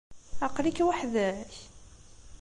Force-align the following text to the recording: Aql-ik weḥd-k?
Aql-ik 0.45 0.79
weḥd-k? 0.87 1.53